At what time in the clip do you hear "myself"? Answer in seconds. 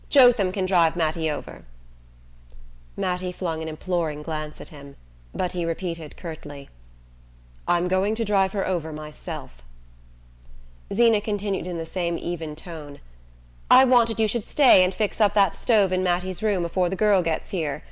8.91-9.61